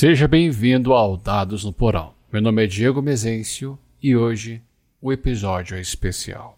[0.00, 2.14] Seja bem-vindo ao Dados no Porão.
[2.32, 4.62] Meu nome é Diego Mezencio e hoje
[5.02, 6.56] o episódio é especial.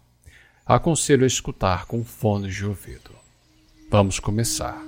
[0.63, 3.09] Aconselho a escutar com fones de ouvido.
[3.89, 4.79] Vamos começar.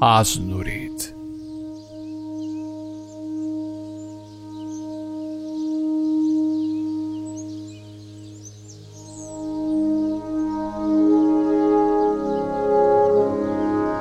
[0.00, 1.12] Asnurid.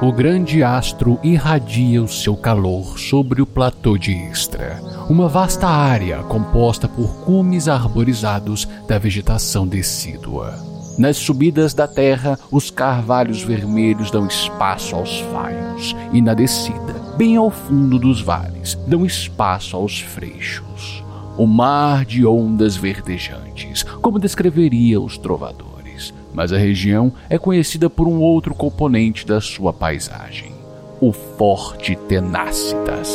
[0.01, 6.23] O grande astro irradia o seu calor sobre o platô de Istra, uma vasta área
[6.23, 10.55] composta por cumes arborizados da vegetação decídua.
[10.97, 17.35] Nas subidas da terra, os carvalhos vermelhos dão espaço aos faios, e na descida, bem
[17.35, 21.03] ao fundo dos vales, dão espaço aos freixos.
[21.37, 25.70] O mar de ondas verdejantes, como descreveria os trovadores
[26.33, 30.51] mas a região é conhecida por um outro componente da sua paisagem:
[30.99, 33.09] o Forte Tenácitas.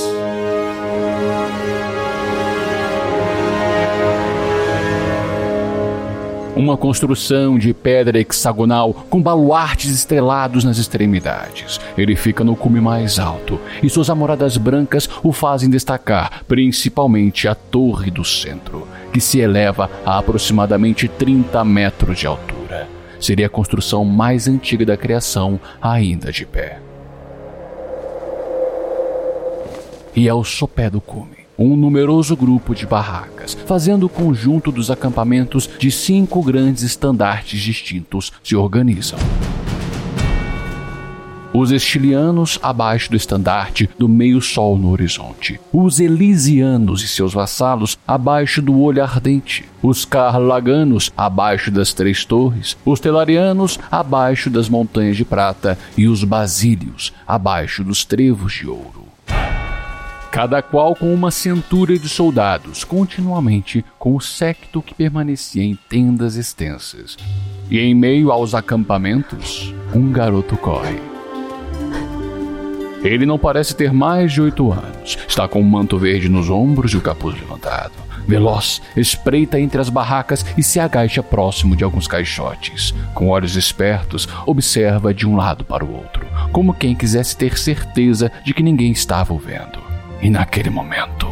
[6.56, 11.78] Uma construção de pedra hexagonal com baluartes estrelados nas extremidades.
[11.98, 17.54] Ele fica no cume mais alto e suas amoradas brancas o fazem destacar, principalmente a
[17.54, 22.55] torre do centro, que se eleva a aproximadamente 30 metros de altura
[23.20, 26.80] seria a construção mais antiga da criação ainda de pé.
[30.14, 35.68] E ao sopé do cume, um numeroso grupo de barracas, fazendo o conjunto dos acampamentos
[35.78, 39.18] de cinco grandes estandartes distintos, se organizam
[41.58, 48.60] os estilianos abaixo do estandarte do meio-sol no horizonte, os elisianos e seus vassalos abaixo
[48.60, 55.24] do olho ardente, os carlaganos abaixo das três torres, os telarianos abaixo das montanhas de
[55.24, 55.78] prata.
[55.96, 59.06] E os basílios abaixo dos trevos de ouro.
[60.30, 66.36] Cada qual com uma centúria de soldados, continuamente com o séquito que permanecia em tendas
[66.36, 67.16] extensas.
[67.70, 71.15] E em meio aos acampamentos, um garoto corre.
[73.06, 75.16] Ele não parece ter mais de oito anos.
[75.28, 77.92] Está com um manto verde nos ombros e o capuz levantado.
[78.26, 82.92] Veloz, espreita entre as barracas e se agacha próximo de alguns caixotes.
[83.14, 88.32] Com olhos espertos, observa de um lado para o outro, como quem quisesse ter certeza
[88.44, 89.78] de que ninguém estava o vendo.
[90.20, 91.28] E naquele momento.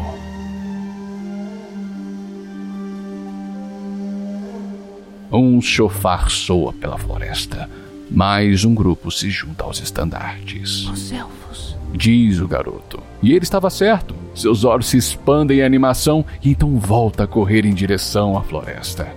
[5.29, 7.69] Um chofar soa pela floresta.
[8.09, 10.87] Mais um grupo se junta aos estandartes.
[10.87, 11.75] Os elfos.
[11.93, 13.01] Diz o garoto.
[13.21, 14.15] E ele estava certo.
[14.35, 19.07] Seus olhos se expandem em animação e então volta a correr em direção à floresta.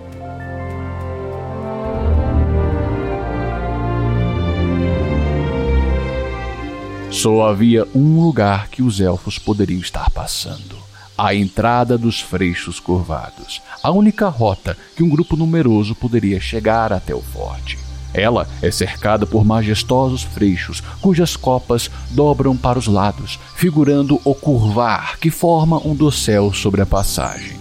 [7.11, 10.77] Só havia um lugar que os elfos poderiam estar passando:
[11.17, 17.15] a entrada dos freixos curvados, a única rota que um grupo numeroso poderia chegar até
[17.15, 17.88] o forte.
[18.13, 25.19] Ela é cercada por majestosos freixos, cujas copas dobram para os lados, figurando o curvar
[25.19, 27.59] que forma um dossel sobre a passagem.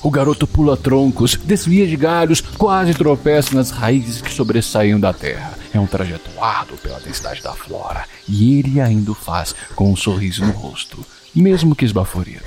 [0.00, 5.58] O garoto pula troncos, desvia de galhos, quase tropeça nas raízes que sobressaem da terra.
[5.74, 9.96] É um trajeto árduo pela densidade da flora, e ele ainda o faz com um
[9.96, 11.04] sorriso no rosto,
[11.34, 12.44] mesmo que esbaforido.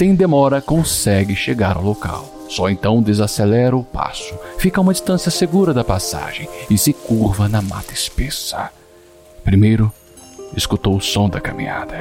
[0.00, 2.24] Sem demora, consegue chegar ao local.
[2.48, 7.50] Só então desacelera o passo, fica a uma distância segura da passagem e se curva
[7.50, 8.70] na mata espessa.
[9.44, 9.92] Primeiro,
[10.56, 11.98] escutou o som da caminhada.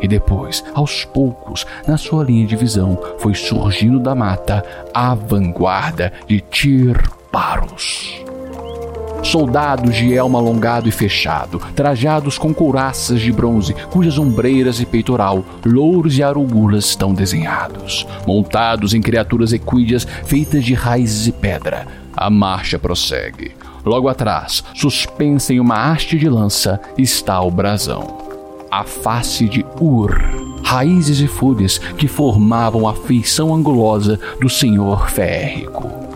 [0.00, 4.64] E depois, aos poucos, na sua linha de visão, foi surgindo da mata
[4.94, 8.31] a vanguarda de Tirparos
[9.22, 15.44] soldados de elmo alongado e fechado, trajados com couraças de bronze, cujas ombreiras e peitoral,
[15.64, 21.86] louros e arugulas estão desenhados, montados em criaturas equídeas feitas de raízes e pedra.
[22.14, 23.52] A marcha prossegue.
[23.84, 28.18] Logo atrás, suspensa em uma haste de lança, está o brasão.
[28.70, 30.14] A face de Ur,
[30.64, 36.11] raízes e folhas que formavam a feição angulosa do senhor férrico.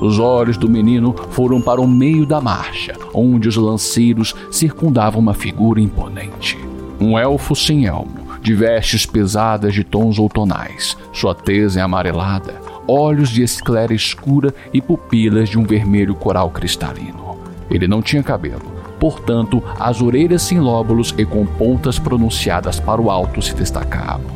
[0.00, 5.34] Os olhos do menino foram para o meio da marcha, onde os lanceiros circundavam uma
[5.34, 6.58] figura imponente.
[6.98, 12.54] Um elfo sem elmo, de vestes pesadas de tons outonais, sua tez é amarelada,
[12.88, 17.38] olhos de esclera escura e pupilas de um vermelho coral cristalino.
[17.70, 23.10] Ele não tinha cabelo, portanto, as orelhas sem lóbulos e com pontas pronunciadas para o
[23.10, 24.30] alto se destacavam.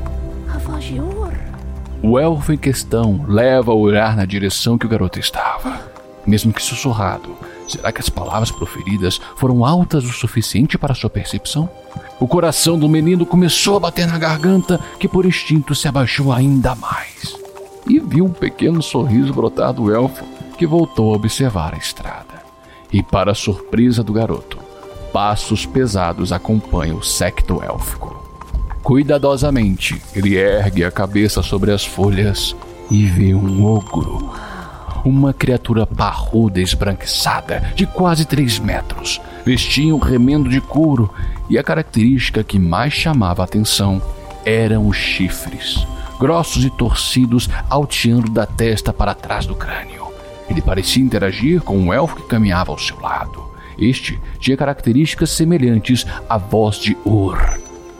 [0.54, 1.00] A voz de
[2.04, 5.92] o elfo em questão leva a olhar na direção que o garoto estava.
[6.26, 7.36] Mesmo que sussurrado,
[7.66, 11.68] Será que as palavras proferidas foram altas o suficiente para sua percepção?
[12.20, 16.74] O coração do menino começou a bater na garganta, que por instinto se abaixou ainda
[16.74, 17.36] mais.
[17.88, 20.24] E viu um pequeno sorriso brotar do elfo,
[20.58, 22.44] que voltou a observar a estrada.
[22.92, 24.58] E, para a surpresa do garoto,
[25.12, 28.13] passos pesados acompanham o secto élfico.
[28.84, 32.54] Cuidadosamente, ele ergue a cabeça sobre as folhas
[32.90, 34.32] e vê um ogro
[35.04, 39.20] uma criatura parruda esbranquiçada de quase 3 metros.
[39.44, 41.12] Vestia um remendo de couro
[41.48, 44.00] e a característica que mais chamava a atenção
[44.44, 45.86] eram os chifres,
[46.18, 50.04] grossos e torcidos, alteando da testa para trás do crânio.
[50.48, 53.44] Ele parecia interagir com um elfo que caminhava ao seu lado.
[53.78, 57.38] Este tinha características semelhantes à voz de Ur,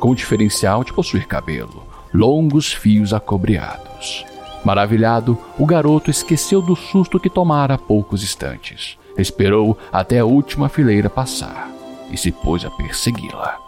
[0.04, 4.22] com o diferencial de possuir cabelo, longos fios acobreados.
[4.62, 8.98] Maravilhado, o garoto esqueceu do susto que tomara há poucos instantes.
[9.16, 11.70] Esperou até a última fileira passar
[12.10, 13.58] e se pôs a persegui-la,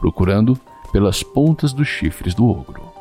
[0.00, 0.58] procurando
[0.90, 2.92] pelas pontas dos chifres do ogro.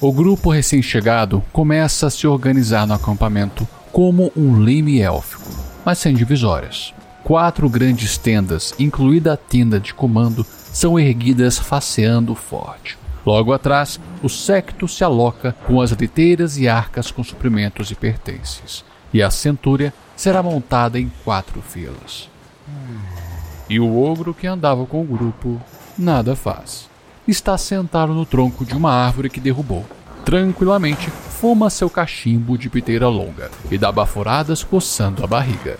[0.00, 3.64] O grupo recém-chegado começa a se organizar no acampamento
[3.94, 5.48] como um leme élfico,
[5.84, 6.92] mas sem divisórias.
[7.22, 12.98] Quatro grandes tendas, incluída a tenda de comando, são erguidas faceando o forte.
[13.24, 18.84] Logo atrás, o secto se aloca com as liteiras e arcas com suprimentos e pertences,
[19.12, 22.28] e a centúria será montada em quatro filas.
[23.70, 25.62] E o ogro que andava com o grupo
[25.96, 26.88] nada faz.
[27.28, 29.86] Está sentado no tronco de uma árvore que derrubou.
[30.24, 35.78] Tranquilamente, fuma seu cachimbo de piteira longa e dá baforadas coçando a barriga.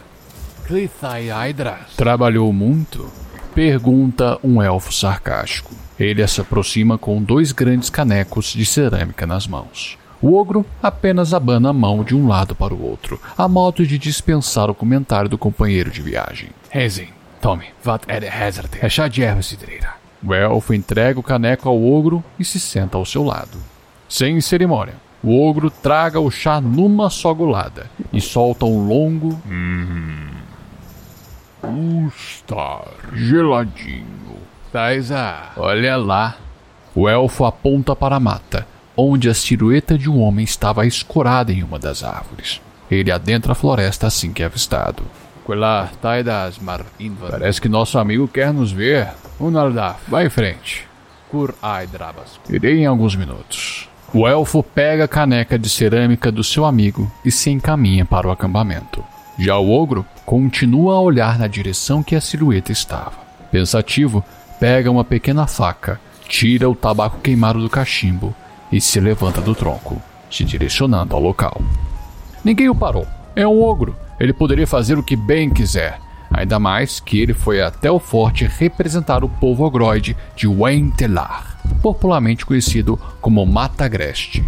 [1.97, 3.11] Trabalhou muito?
[3.55, 5.75] Pergunta um elfo sarcástico.
[5.99, 9.97] Ele se aproxima com dois grandes canecos de cerâmica nas mãos.
[10.21, 13.99] O ogro apenas abana a mão de um lado para o outro, a modo de
[13.99, 16.49] dispensar o comentário do companheiro de viagem.
[16.71, 17.09] Rezem,
[17.41, 19.95] tome, wat er hazard, é chá de erva cidreira.
[20.27, 23.59] O elfo entrega o caneco ao ogro e se senta ao seu lado.
[24.15, 24.95] Sem cerimônia,
[25.25, 29.37] o ogro traga o chá numa só golada e solta um longo.
[29.45, 30.29] Hum,
[32.17, 34.37] Está geladinho.
[34.73, 36.37] Taisa, olha lá.
[36.95, 38.65] O elfo aponta para a mata,
[38.97, 42.61] onde a silhueta de um homem estava escorada em uma das árvores.
[42.89, 45.03] Ele adentra a floresta assim que é avistado.
[47.33, 49.09] Parece que nosso amigo quer nos ver.
[49.41, 50.87] Unaldaf, vai em frente.
[51.29, 51.53] Kur.
[52.49, 53.89] Irei em alguns minutos.
[54.17, 58.31] O elfo pega a caneca de cerâmica do seu amigo e se encaminha para o
[58.31, 59.03] acampamento.
[59.37, 63.15] Já o ogro continua a olhar na direção que a silhueta estava.
[63.51, 64.25] Pensativo,
[64.61, 68.33] pega uma pequena faca, tira o tabaco queimado do cachimbo
[68.71, 70.01] e se levanta do tronco,
[70.31, 71.61] se direcionando ao local.
[72.45, 73.09] Ninguém o parou.
[73.35, 73.97] É um ogro.
[74.21, 75.99] Ele poderia fazer o que bem quiser.
[76.31, 82.47] Ainda mais que ele foi até o forte representar o povo ogroide de Wentelar, popularmente
[82.47, 84.45] conhecido como Mata Agreste.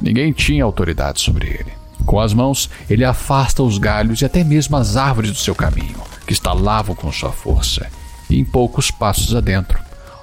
[0.00, 1.72] Ninguém tinha autoridade sobre ele.
[2.04, 6.00] Com as mãos, ele afasta os galhos e até mesmo as árvores do seu caminho,
[6.26, 7.88] que estalavam com sua força.
[8.28, 9.78] E em poucos passos adentro,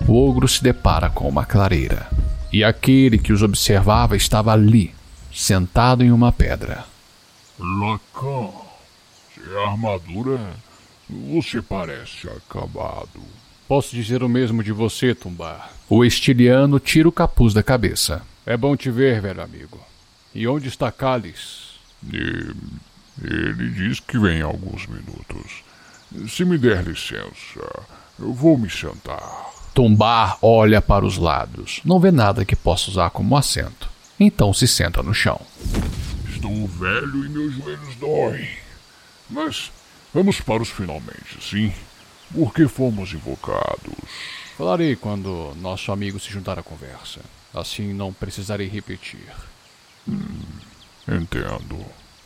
[0.08, 2.08] o ogro se depara com uma clareira.
[2.52, 4.94] E aquele que os observava estava ali,
[5.34, 6.84] sentado em uma pedra.
[7.58, 8.50] Lacan,
[9.36, 10.40] sem armadura,
[11.10, 13.22] você parece acabado.
[13.68, 15.70] Posso dizer o mesmo de você, Tumbar.
[15.92, 18.22] O estiliano tira o capuz da cabeça.
[18.46, 19.80] É bom te ver, velho amigo.
[20.36, 21.80] E onde está Cálice?
[22.14, 22.54] E
[23.24, 25.64] ele diz que vem em alguns minutos.
[26.28, 27.86] Se me der licença,
[28.20, 29.50] eu vou me sentar.
[29.74, 31.82] Tumbar olha para os lados.
[31.84, 33.90] Não vê nada que possa usar como assento.
[34.20, 35.42] Então se senta no chão.
[36.30, 38.48] Estou velho e meus joelhos doem.
[39.28, 39.72] Mas
[40.14, 41.74] vamos para os finalmente, sim?
[42.32, 44.39] Por que fomos invocados?
[44.60, 47.22] Falarei quando nosso amigo se juntar à conversa.
[47.54, 49.26] Assim não precisarei repetir.
[50.06, 50.42] Hum.
[51.08, 51.78] Entendo.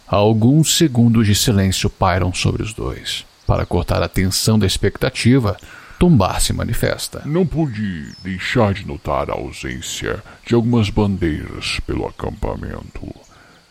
[0.08, 3.24] Alguns segundos de silêncio pairam sobre os dois.
[3.46, 5.56] Para cortar a tensão da expectativa,
[6.00, 7.22] Tumbar se manifesta.
[7.24, 13.14] Não pude deixar de notar a ausência de algumas bandeiras pelo acampamento.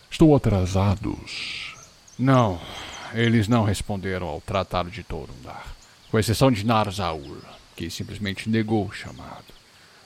[0.08, 1.74] Estão atrasados?
[2.16, 2.60] Não,
[3.12, 5.66] eles não responderam ao Tratado de Torundar,
[6.12, 7.38] com exceção de Narzaur,
[7.82, 9.44] que simplesmente negou o chamado.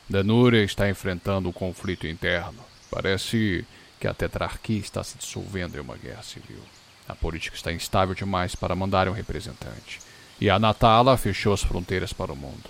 [0.08, 2.64] Danúria está enfrentando um conflito interno.
[2.90, 3.66] Parece
[4.00, 6.60] que a tetrarquia está se dissolvendo em uma guerra civil.
[7.06, 10.00] A política está instável demais para mandar um representante.
[10.40, 12.64] E a Natala fechou as fronteiras para o mundo.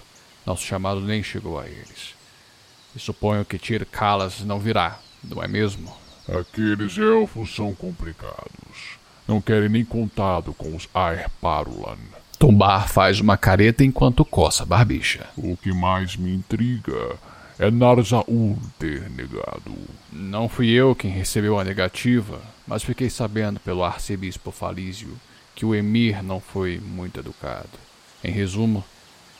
[0.44, 2.16] Nosso chamado nem chegou a eles.
[2.94, 5.96] E suponho que Tir Kalas não virá, não é mesmo?
[6.28, 8.98] Aqueles elfos são complicados.
[9.28, 11.98] Não querem nem contado com os Aerparulan.
[12.38, 15.26] Tumbar faz uma careta enquanto coça a barbicha.
[15.36, 17.16] O que mais me intriga
[17.58, 19.72] é Narzaul ter negado.
[20.12, 25.16] Não fui eu quem recebeu a negativa, mas fiquei sabendo pelo arcebispo Falísio
[25.54, 27.70] que o emir não foi muito educado.
[28.22, 28.84] Em resumo,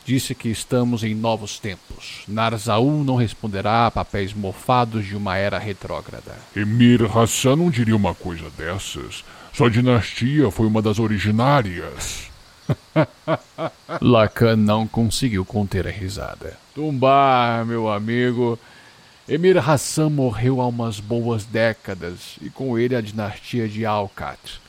[0.07, 2.23] disse que estamos em novos tempos.
[2.27, 6.35] Narzaul não responderá a papéis mofados de uma era retrógrada.
[6.55, 9.23] Emir Hassan não diria uma coisa dessas.
[9.53, 12.35] Sua dinastia foi uma das originárias.
[14.01, 16.57] Lacan não conseguiu conter a risada.
[16.75, 18.59] Tumbar, meu amigo.
[19.29, 24.61] Emir Hassan morreu há umas boas décadas e com ele a dinastia de Alcat.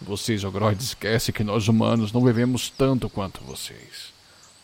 [0.00, 4.12] Vocês, Ogrod, esquecem que nós humanos não vivemos tanto quanto vocês.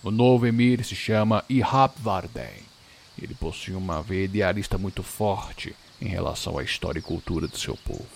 [0.03, 2.63] O novo emir se chama Ihab Varden.
[3.21, 7.77] Ele possui uma veia idealista muito forte em relação à história e cultura do seu
[7.85, 8.07] povo.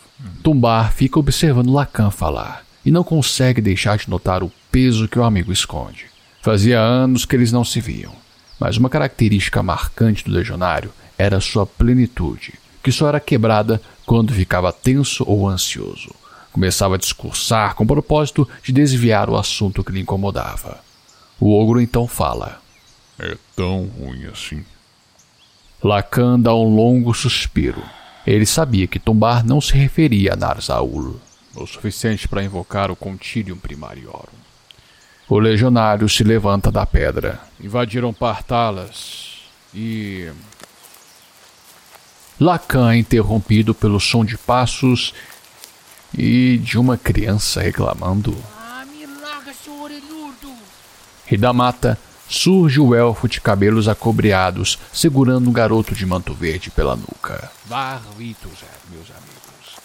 [0.43, 5.25] Tumbar fica observando Lacan falar e não consegue deixar de notar o peso que o
[5.25, 6.07] amigo esconde.
[6.41, 8.13] Fazia anos que eles não se viam,
[8.61, 14.73] mas uma característica marcante do legionário era sua plenitude, que só era quebrada quando ficava
[14.73, 16.15] tenso ou ansioso.
[16.53, 20.79] Começava a discursar com o propósito de desviar o assunto que lhe incomodava.
[21.41, 22.63] O ogro então fala:
[23.19, 24.65] É tão ruim assim.
[25.83, 27.83] Lacan dá um longo suspiro.
[28.25, 31.21] Ele sabia que Tombar não se referia a Narzaul,
[31.57, 34.48] o suficiente para invocar o Contilium Primariorum.
[35.31, 37.39] O legionário se levanta da pedra.
[37.61, 39.43] Invadiram Partalas
[39.75, 40.33] e.
[42.41, 45.13] Lacan é interrompido pelo som de passos
[46.17, 48.35] e de uma criança reclamando.
[48.59, 50.51] Ah, me larga, seu orelhudo!
[51.31, 56.71] E da mata surge o elfo de cabelos acobreados, segurando um garoto de manto verde
[56.71, 57.51] pela nuca.
[57.67, 59.77] Barbitos, meus amigos.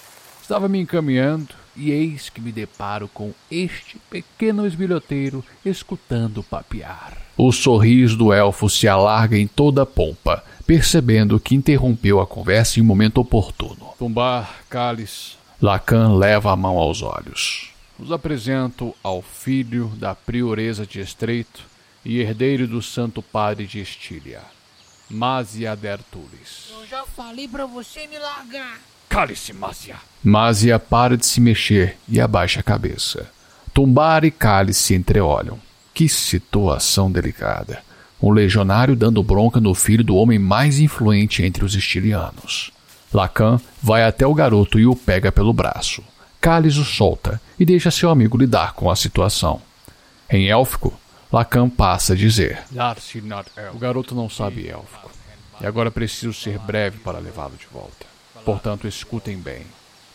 [0.41, 7.17] Estava me encaminhando e eis que me deparo com este pequeno esbilhoteiro escutando papear.
[7.37, 12.79] O sorriso do elfo se alarga em toda a pompa, percebendo que interrompeu a conversa
[12.79, 13.93] em um momento oportuno.
[13.97, 15.35] Tumbar, cálice.
[15.61, 17.71] Lacan leva a mão aos olhos.
[17.97, 21.63] Os apresento ao filho da prioresa de Estreito
[22.03, 24.41] e herdeiro do Santo Padre de Estília,
[25.09, 26.69] Masia Dertulis.
[26.71, 28.92] Eu já falei pra você me largar!
[29.13, 29.95] Cale-se, Masia!
[30.23, 33.29] Masia para de se mexer e abaixa a cabeça.
[33.71, 35.59] Tumbar e Cálice se entreolham.
[35.93, 37.83] Que situação delicada.
[38.19, 42.71] Um legionário dando bronca no filho do homem mais influente entre os estilianos.
[43.13, 46.03] Lacan vai até o garoto e o pega pelo braço.
[46.41, 49.61] Cálice o solta e deixa seu amigo lidar com a situação.
[50.27, 50.91] Em élfico,
[51.31, 52.63] Lacan passa a dizer:
[53.75, 55.11] O garoto não sabe élfico,
[55.61, 58.12] e agora preciso ser breve para levá-lo de volta.
[58.45, 59.65] Portanto, escutem bem.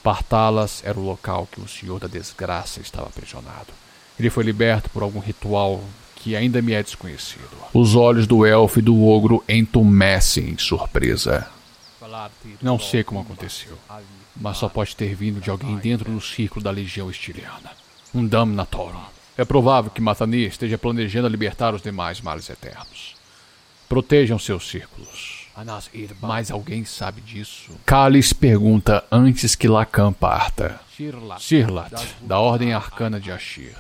[0.02, 3.72] Partalas era o local que o Senhor da Desgraça estava aprisionado.
[4.18, 5.82] Ele foi liberto por algum ritual
[6.16, 7.48] que ainda me é desconhecido.
[7.72, 11.48] Os olhos do elfo e do ogro entumecem em surpresa.
[12.60, 13.78] Não sei como aconteceu,
[14.34, 17.70] mas só pode ter vindo de alguém dentro do círculo da legião estiliana.
[18.14, 19.04] Um Damnatorum.
[19.36, 23.14] É provável que Matani esteja planejando libertar os demais males eternos.
[23.88, 25.37] Protejam seus círculos.
[26.20, 27.72] Mas alguém sabe disso?
[27.84, 30.80] Kalis pergunta antes que Lacan parta.
[31.38, 33.76] Sirlat, da Ordem Arcana de Ashir.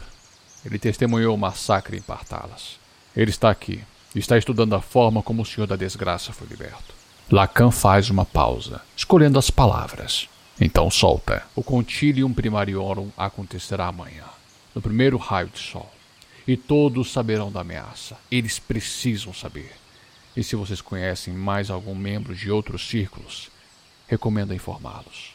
[0.64, 2.78] Ele testemunhou o massacre em Partalas.
[3.16, 3.82] Ele está aqui
[4.18, 6.94] está estudando a forma como o Senhor da Desgraça foi liberto.
[7.30, 10.28] Lacan faz uma pausa, escolhendo as palavras.
[10.60, 11.44] Então solta.
[11.54, 14.24] O Contilium Primariorum acontecerá amanhã,
[14.74, 15.90] no primeiro raio de sol.
[16.46, 18.16] E todos saberão da ameaça.
[18.30, 19.72] Eles precisam saber.
[20.38, 23.50] E se vocês conhecem mais algum membro de outros círculos,
[24.06, 25.34] recomendo informá-los.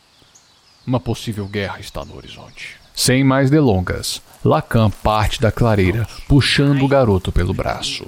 [0.87, 2.77] Uma possível guerra está no horizonte.
[2.95, 8.07] Sem mais delongas, Lacan parte da clareira, puxando o garoto pelo braço.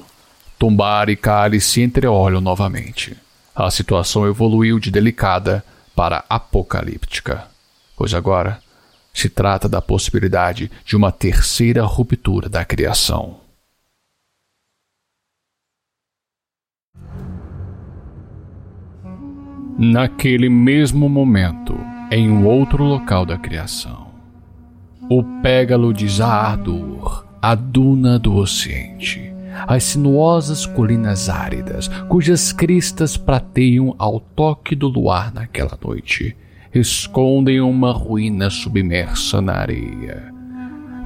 [0.58, 3.18] Tumbar e Kali se entreolham novamente.
[3.54, 7.46] A situação evoluiu de delicada para apocalíptica,
[7.98, 8.62] pois agora
[9.14, 13.44] se trata da possibilidade de uma terceira ruptura da criação.
[19.78, 21.78] Naquele mesmo momento,
[22.10, 24.08] em um outro local da criação,
[25.10, 29.34] o pégalo de Zaadur, a duna do ocidente,
[29.68, 36.38] as sinuosas colinas áridas, cujas cristas prateiam ao toque do luar naquela noite,
[36.74, 40.35] escondem uma ruína submersa na areia.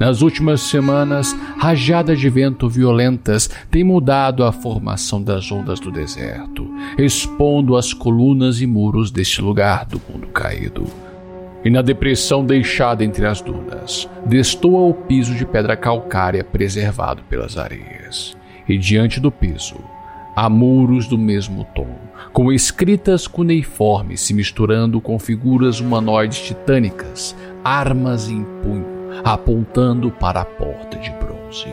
[0.00, 6.66] Nas últimas semanas, rajadas de vento violentas têm mudado a formação das ondas do deserto,
[6.96, 10.86] expondo as colunas e muros deste lugar do mundo caído.
[11.62, 17.58] E na depressão deixada entre as dunas, destoa o piso de pedra calcária preservado pelas
[17.58, 18.34] areias.
[18.66, 19.76] E diante do piso,
[20.34, 21.94] há muros do mesmo tom,
[22.32, 30.44] com escritas cuneiformes se misturando com figuras humanoides titânicas, armas em punho apontando para a
[30.44, 31.68] porta de bronze.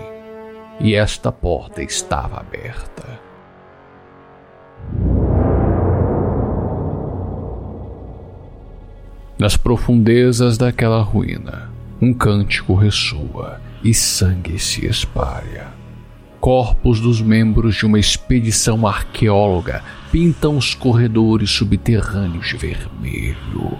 [0.79, 3.20] E esta porta estava aberta.
[9.39, 11.70] Nas profundezas daquela ruína,
[12.01, 15.67] um cântico ressoa e sangue se espalha.
[16.39, 23.77] Corpos dos membros de uma expedição arqueóloga pintam os corredores subterrâneos de vermelho.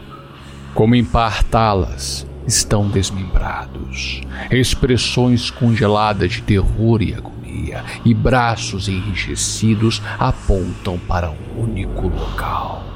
[0.74, 4.22] Como em Partalas, estão desmembrados.
[4.50, 12.88] Expressões congeladas de terror e agonia e braços enrijecidos apontam para um único local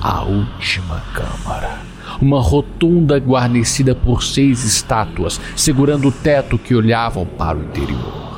[0.00, 1.78] a última câmara.
[2.20, 8.30] Uma rotunda guarnecida por seis estátuas segurando o teto que olhavam para o interior.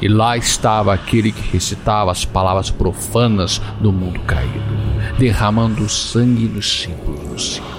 [0.00, 4.62] E lá estava aquele que recitava as palavras profanas do mundo caído,
[5.18, 7.77] derramando sangue nos símbolos do céu.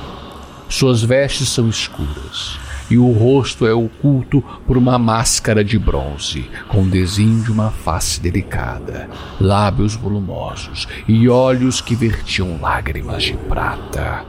[0.69, 2.59] Suas vestes são escuras
[2.91, 8.21] e o rosto é oculto por uma máscara de bronze, com desenho de uma face
[8.21, 9.09] delicada,
[9.41, 14.23] lábios volumosos e olhos que vertiam lágrimas de prata.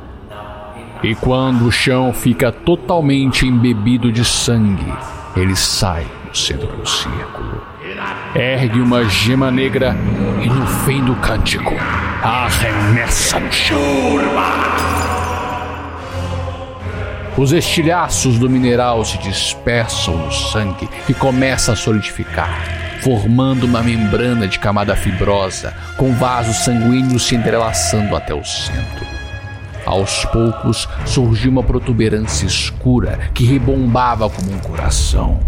[1.02, 4.92] E quando o chão fica totalmente embebido de sangue,
[5.37, 7.62] ele sai do centro do círculo.
[8.35, 9.94] Ergue uma gema negra
[10.42, 11.75] e no fim do cântico
[12.23, 13.78] arremessa no chão.
[17.40, 24.47] Os estilhaços do mineral se dispersam no sangue e começa a solidificar, formando uma membrana
[24.47, 29.06] de camada fibrosa, com vasos sanguíneos se entrelaçando até o centro.
[29.87, 35.40] Aos poucos surgiu uma protuberância escura que rebombava como um coração.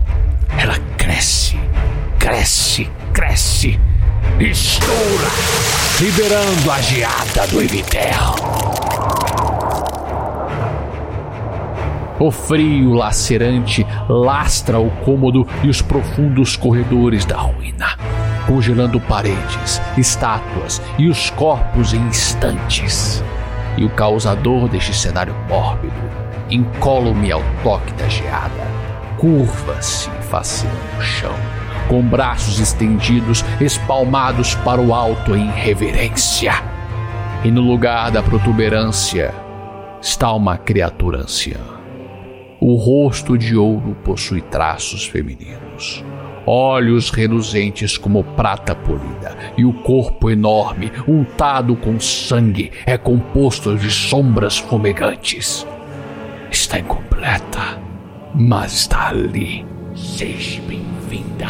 [0.57, 1.61] Ela cresce,
[2.19, 3.79] cresce, cresce,
[4.41, 5.29] estoura,
[6.01, 8.62] liberando a geada do Evitel.
[12.23, 17.99] O frio lacerante lastra o cômodo e os profundos corredores da ruína,
[18.47, 23.25] congelando paredes, estátuas e os corpos em instantes.
[23.77, 25.97] E o causador deste cenário mórbido,
[26.49, 28.69] incólume ao toque da geada,
[29.19, 31.35] curva-se faceando o chão,
[31.89, 36.55] com braços estendidos, espalmados para o alto em reverência.
[37.43, 39.35] E no lugar da protuberância
[40.01, 41.82] está uma criatura anciã
[42.65, 46.05] o rosto de ouro possui traços femininos,
[46.47, 53.91] olhos reluzentes como prata polida, e o corpo enorme, untado com sangue, é composto de
[53.91, 55.67] sombras fumegantes.
[56.53, 57.83] Está incompleta,
[58.33, 59.67] mas está ali.
[59.97, 61.49] Seja bem-vinda.